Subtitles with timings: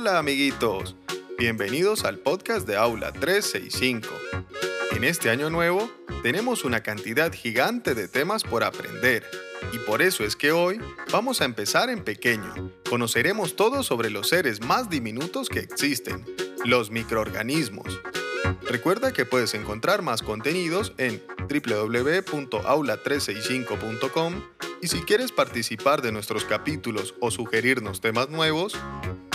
[0.00, 0.96] Hola amiguitos,
[1.38, 4.08] bienvenidos al podcast de Aula 365.
[4.92, 5.92] En este año nuevo
[6.22, 9.26] tenemos una cantidad gigante de temas por aprender
[9.74, 10.80] y por eso es que hoy
[11.12, 12.72] vamos a empezar en pequeño.
[12.88, 16.24] Conoceremos todo sobre los seres más diminutos que existen,
[16.64, 18.00] los microorganismos.
[18.70, 24.42] Recuerda que puedes encontrar más contenidos en www.aula365.com
[24.82, 28.76] y si quieres participar de nuestros capítulos o sugerirnos temas nuevos,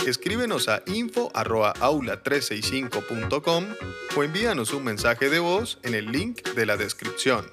[0.06, 3.64] escríbenos a info.aula365.com
[4.16, 7.48] o envíanos un mensaje de voz en el link de la descripción.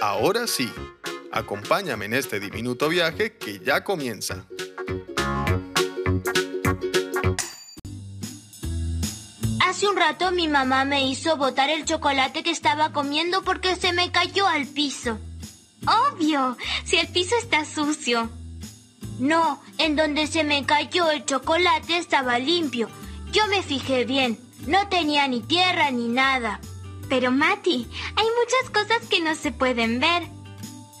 [0.00, 0.72] Ahora sí,
[1.30, 4.46] acompáñame en este diminuto viaje que ya comienza.
[9.60, 13.92] Hace un rato mi mamá me hizo botar el chocolate que estaba comiendo porque se
[13.92, 15.18] me cayó al piso.
[15.86, 18.30] Obvio, si el piso está sucio.
[19.18, 22.88] No, en donde se me cayó el chocolate estaba limpio.
[23.32, 24.38] Yo me fijé bien.
[24.66, 26.60] No tenía ni tierra ni nada.
[27.08, 30.22] Pero Mati, hay muchas cosas que no se pueden ver.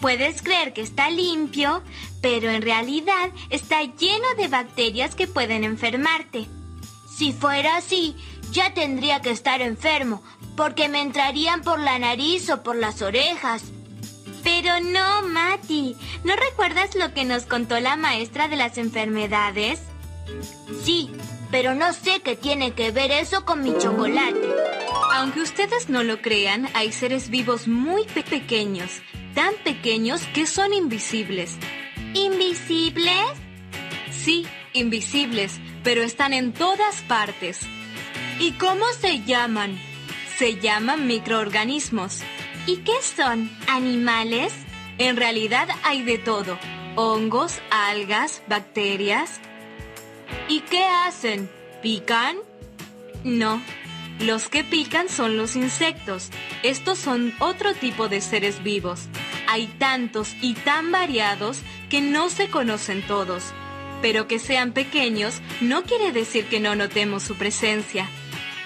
[0.00, 1.82] Puedes creer que está limpio,
[2.20, 6.48] pero en realidad está lleno de bacterias que pueden enfermarte.
[7.16, 8.16] Si fuera así,
[8.50, 10.22] ya tendría que estar enfermo,
[10.56, 13.71] porque me entrarían por la nariz o por las orejas.
[14.42, 15.96] Pero no, Mati.
[16.24, 19.80] ¿No recuerdas lo que nos contó la maestra de las enfermedades?
[20.84, 21.10] Sí,
[21.50, 24.40] pero no sé qué tiene que ver eso con mi chocolate.
[25.14, 29.02] Aunque ustedes no lo crean, hay seres vivos muy pequeños,
[29.34, 31.56] tan pequeños que son invisibles.
[32.14, 33.14] ¿Invisibles?
[34.10, 37.60] Sí, invisibles, pero están en todas partes.
[38.38, 39.78] ¿Y cómo se llaman?
[40.38, 42.22] Se llaman microorganismos.
[42.66, 43.50] ¿Y qué son?
[43.66, 44.52] ¿Animales?
[44.98, 46.58] En realidad hay de todo.
[46.94, 49.40] Hongos, algas, bacterias.
[50.48, 51.50] ¿Y qué hacen?
[51.82, 52.36] ¿Pican?
[53.24, 53.60] No.
[54.20, 56.30] Los que pican son los insectos.
[56.62, 59.08] Estos son otro tipo de seres vivos.
[59.48, 61.58] Hay tantos y tan variados
[61.90, 63.42] que no se conocen todos.
[64.02, 68.08] Pero que sean pequeños no quiere decir que no notemos su presencia.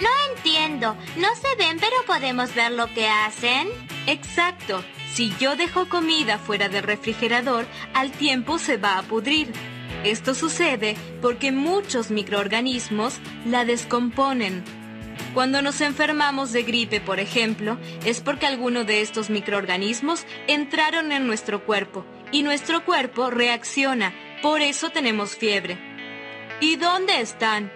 [0.00, 0.96] No entiendo.
[1.16, 3.68] No se ven, pero podemos ver lo que hacen.
[4.06, 4.82] Exacto.
[5.12, 9.52] Si yo dejo comida fuera del refrigerador, al tiempo se va a pudrir.
[10.04, 14.62] Esto sucede porque muchos microorganismos la descomponen.
[15.34, 21.26] Cuando nos enfermamos de gripe, por ejemplo, es porque alguno de estos microorganismos entraron en
[21.26, 24.14] nuestro cuerpo y nuestro cuerpo reacciona.
[24.42, 25.78] Por eso tenemos fiebre.
[26.60, 27.70] ¿Y dónde están?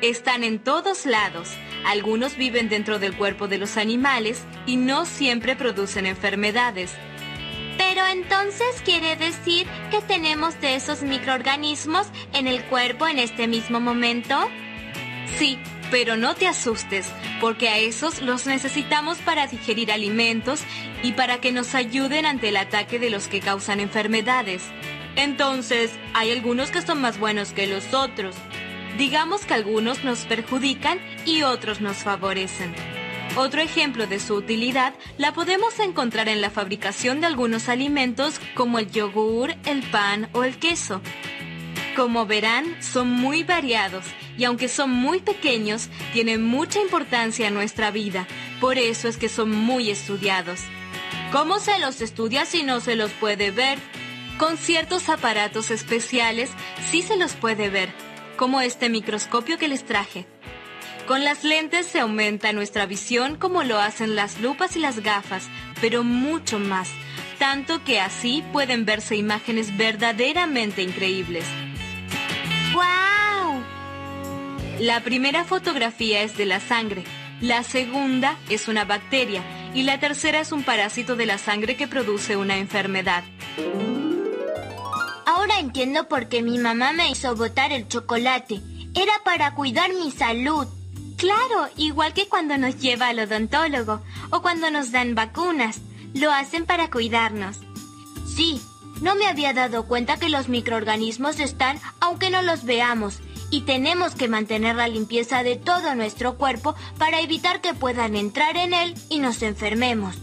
[0.00, 1.50] Están en todos lados.
[1.84, 6.92] Algunos viven dentro del cuerpo de los animales y no siempre producen enfermedades.
[7.78, 13.80] Pero entonces quiere decir que tenemos de esos microorganismos en el cuerpo en este mismo
[13.80, 14.36] momento?
[15.38, 15.58] Sí,
[15.90, 17.06] pero no te asustes,
[17.40, 20.60] porque a esos los necesitamos para digerir alimentos
[21.02, 24.64] y para que nos ayuden ante el ataque de los que causan enfermedades.
[25.16, 28.34] Entonces, hay algunos que son más buenos que los otros.
[28.98, 32.74] Digamos que algunos nos perjudican y otros nos favorecen.
[33.36, 38.80] Otro ejemplo de su utilidad la podemos encontrar en la fabricación de algunos alimentos como
[38.80, 41.00] el yogur, el pan o el queso.
[41.94, 44.04] Como verán, son muy variados
[44.36, 48.26] y aunque son muy pequeños, tienen mucha importancia en nuestra vida.
[48.60, 50.58] Por eso es que son muy estudiados.
[51.30, 53.78] ¿Cómo se los estudia si no se los puede ver?
[54.38, 56.50] Con ciertos aparatos especiales
[56.90, 58.07] sí se los puede ver
[58.38, 60.24] como este microscopio que les traje.
[61.06, 65.48] Con las lentes se aumenta nuestra visión como lo hacen las lupas y las gafas,
[65.82, 66.88] pero mucho más,
[67.38, 71.44] tanto que así pueden verse imágenes verdaderamente increíbles.
[72.72, 73.62] ¡Wow!
[74.80, 77.04] La primera fotografía es de la sangre,
[77.40, 79.42] la segunda es una bacteria
[79.74, 83.24] y la tercera es un parásito de la sangre que produce una enfermedad.
[85.48, 88.60] Ahora entiendo por qué mi mamá me hizo botar el chocolate.
[88.94, 90.66] Era para cuidar mi salud.
[91.16, 95.80] Claro, igual que cuando nos lleva al odontólogo o cuando nos dan vacunas.
[96.12, 97.60] Lo hacen para cuidarnos.
[98.26, 98.60] Sí,
[99.00, 103.20] no me había dado cuenta que los microorganismos están aunque no los veamos
[103.50, 108.58] y tenemos que mantener la limpieza de todo nuestro cuerpo para evitar que puedan entrar
[108.58, 110.14] en él y nos enfermemos.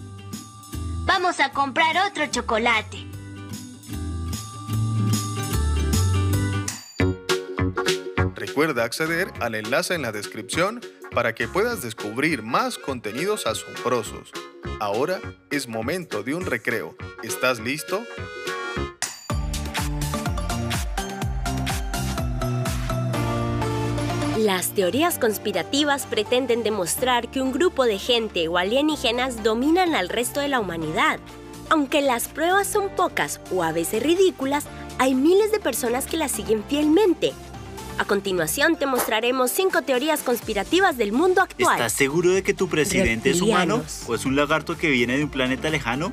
[1.06, 3.15] Vamos a comprar otro chocolate.
[8.56, 10.80] Recuerda acceder al enlace en la descripción
[11.13, 14.31] para que puedas descubrir más contenidos asombrosos.
[14.80, 15.19] Ahora
[15.52, 16.96] es momento de un recreo.
[17.22, 18.02] ¿Estás listo?
[24.38, 30.40] Las teorías conspirativas pretenden demostrar que un grupo de gente o alienígenas dominan al resto
[30.40, 31.19] de la humanidad.
[31.69, 34.66] Aunque las pruebas son pocas o a veces ridículas,
[34.98, 37.34] hay miles de personas que las siguen fielmente.
[37.97, 41.77] A continuación te mostraremos cinco teorías conspirativas del mundo actual.
[41.77, 45.24] ¿Estás seguro de que tu presidente es humano o es un lagarto que viene de
[45.24, 46.12] un planeta lejano?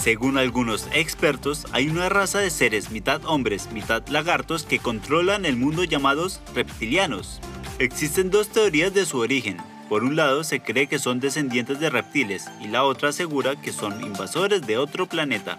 [0.00, 5.56] Según algunos expertos, hay una raza de seres mitad hombres, mitad lagartos que controlan el
[5.56, 7.40] mundo llamados reptilianos.
[7.78, 9.58] Existen dos teorías de su origen.
[9.88, 13.72] Por un lado, se cree que son descendientes de reptiles y la otra asegura que
[13.72, 15.56] son invasores de otro planeta.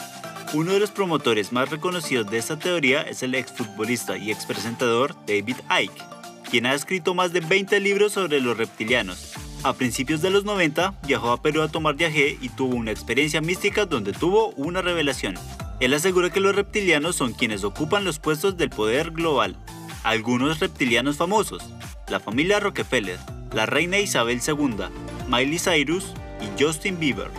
[0.53, 5.57] Uno de los promotores más reconocidos de esta teoría es el exfutbolista y expresentador David
[5.69, 6.03] Icke,
[6.49, 10.93] quien ha escrito más de 20 libros sobre los reptilianos, a principios de los 90
[11.05, 15.35] viajó a Perú a tomar viaje y tuvo una experiencia mística donde tuvo una revelación.
[15.81, 19.57] Él asegura que los reptilianos son quienes ocupan los puestos del poder global.
[20.03, 21.61] Algunos reptilianos famosos,
[22.07, 23.19] la familia Rockefeller,
[23.53, 24.85] la reina Isabel II,
[25.27, 27.29] Miley Cyrus y Justin Bieber.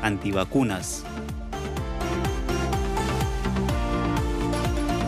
[0.00, 1.04] Antivacunas.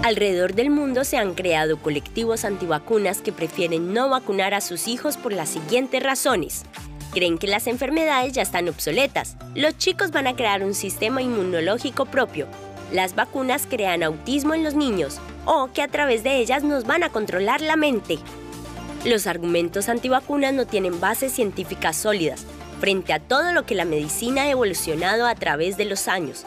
[0.08, 5.18] Alrededor del mundo se han creado colectivos antivacunas que prefieren no vacunar a sus hijos
[5.18, 6.62] por las siguientes razones.
[7.12, 9.36] Creen que las enfermedades ya están obsoletas.
[9.54, 12.46] Los chicos van a crear un sistema inmunológico propio.
[12.90, 17.02] Las vacunas crean autismo en los niños o que a través de ellas nos van
[17.02, 18.16] a controlar la mente.
[19.04, 22.46] Los argumentos antivacunas no tienen bases científicas sólidas
[22.80, 26.46] frente a todo lo que la medicina ha evolucionado a través de los años.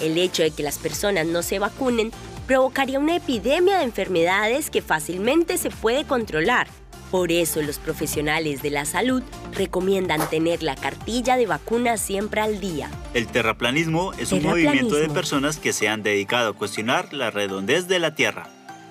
[0.00, 2.10] El hecho de que las personas no se vacunen
[2.46, 6.68] provocaría una epidemia de enfermedades que fácilmente se puede controlar.
[7.10, 9.22] Por eso los profesionales de la salud
[9.52, 12.90] recomiendan tener la cartilla de vacunas siempre al día.
[13.12, 17.86] El terraplanismo es un movimiento de personas que se han dedicado a cuestionar la redondez
[17.86, 18.48] de la Tierra.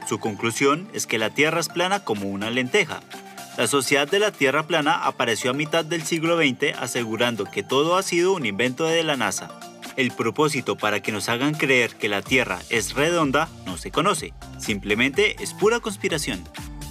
[0.08, 3.02] Su conclusión es que la Tierra es plana como una lenteja.
[3.58, 7.98] La Sociedad de la Tierra Plana apareció a mitad del siglo XX asegurando que todo
[7.98, 9.50] ha sido un invento de la NASA.
[9.98, 14.34] El propósito para que nos hagan creer que la Tierra es redonda no se conoce,
[14.58, 16.42] simplemente es pura conspiración.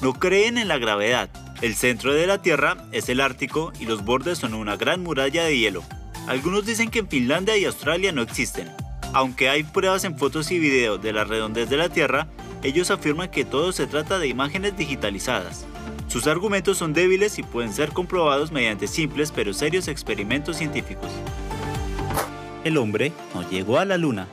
[0.03, 1.31] No creen en la gravedad.
[1.63, 5.45] El centro de la Tierra es el Ártico y los bordes son una gran muralla
[5.45, 5.83] de hielo.
[6.27, 8.71] Algunos dicen que en Finlandia y Australia no existen.
[9.15, 12.29] Aunque hay pruebas en fotos y videos de la redondez de la Tierra,
[12.63, 15.65] ellos afirman que todo se trata de imágenes digitalizadas.
[16.07, 21.11] Sus argumentos son débiles y pueden ser comprobados mediante simples pero serios experimentos científicos
[22.65, 24.29] el hombre no llegó a la luna.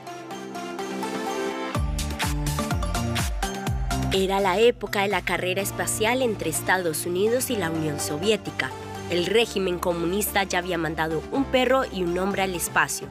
[4.12, 8.70] Era la época de la carrera espacial entre Estados Unidos y la Unión Soviética.
[9.10, 13.06] El régimen comunista ya había mandado un perro y un hombre al espacio.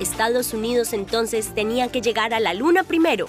[0.00, 3.28] Estados Unidos entonces tenía que llegar a la luna primero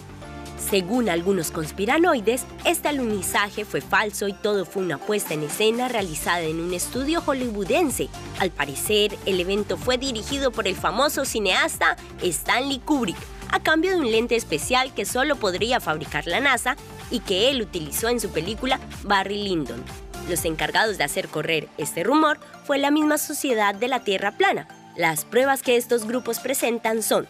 [0.59, 6.41] según algunos conspiranoides, este alunizaje fue falso y todo fue una puesta en escena realizada
[6.41, 8.09] en un estudio hollywoodense.
[8.39, 13.17] Al parecer, el evento fue dirigido por el famoso cineasta Stanley Kubrick,
[13.51, 16.75] a cambio de un lente especial que solo podría fabricar la NASA
[17.09, 19.83] y que él utilizó en su película Barry Lyndon.
[20.29, 24.67] Los encargados de hacer correr este rumor fue la misma Sociedad de la Tierra Plana.
[24.95, 27.27] Las pruebas que estos grupos presentan son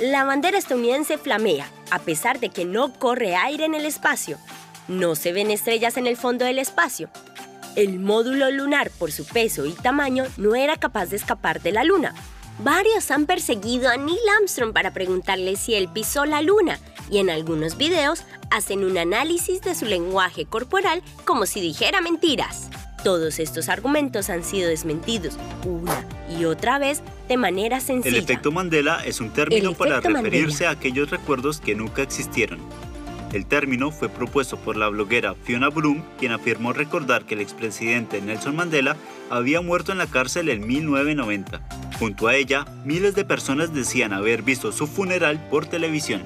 [0.00, 4.38] la bandera estadounidense flamea, a pesar de que no corre aire en el espacio.
[4.88, 7.10] No se ven estrellas en el fondo del espacio.
[7.76, 11.84] El módulo lunar, por su peso y tamaño, no era capaz de escapar de la
[11.84, 12.14] Luna.
[12.58, 16.78] Varios han perseguido a Neil Armstrong para preguntarle si él pisó la Luna
[17.10, 22.68] y en algunos videos hacen un análisis de su lenguaje corporal como si dijera mentiras.
[23.04, 26.06] Todos estos argumentos han sido desmentidos una
[26.38, 28.16] y otra vez de manera sencilla.
[28.16, 32.60] El efecto Mandela es un término para referirse a aquellos recuerdos que nunca existieron.
[33.32, 38.20] El término fue propuesto por la bloguera Fiona Bloom, quien afirmó recordar que el expresidente
[38.20, 38.96] Nelson Mandela
[39.30, 41.60] había muerto en la cárcel en 1990.
[41.98, 46.22] Junto a ella, miles de personas decían haber visto su funeral por televisión.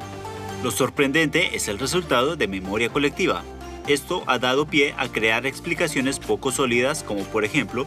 [0.64, 3.44] Lo sorprendente es el resultado de memoria colectiva,
[3.86, 7.86] esto ha dado pie a crear explicaciones poco sólidas como por ejemplo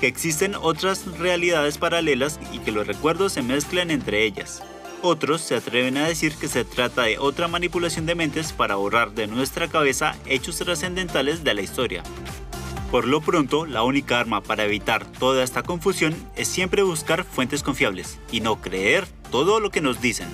[0.00, 4.62] que existen otras realidades paralelas y que los recuerdos se mezclan entre ellas.
[5.02, 9.12] Otros se atreven a decir que se trata de otra manipulación de mentes para borrar
[9.12, 12.02] de nuestra cabeza hechos trascendentales de la historia.
[12.90, 17.62] Por lo pronto, la única arma para evitar toda esta confusión es siempre buscar fuentes
[17.62, 20.28] confiables y no creer todo lo que nos dicen.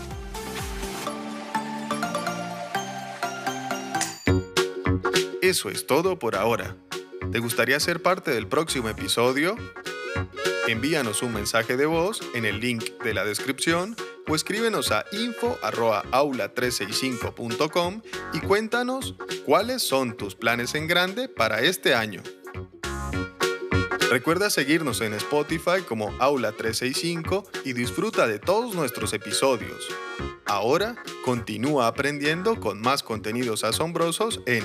[5.46, 6.76] Eso es todo por ahora.
[7.30, 9.54] ¿Te gustaría ser parte del próximo episodio?
[10.66, 13.94] Envíanos un mensaje de voz en el link de la descripción
[14.26, 22.24] o escríbenos a info.aula365.com y cuéntanos cuáles son tus planes en grande para este año.
[24.10, 29.86] Recuerda seguirnos en Spotify como Aula 365 y disfruta de todos nuestros episodios.
[30.44, 34.64] Ahora continúa aprendiendo con más contenidos asombrosos en